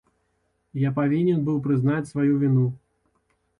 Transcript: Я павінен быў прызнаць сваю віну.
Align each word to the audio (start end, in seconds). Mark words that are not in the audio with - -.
Я 0.83 0.91
павінен 0.99 1.45
быў 1.51 1.61
прызнаць 1.69 2.09
сваю 2.15 2.33
віну. 2.47 2.67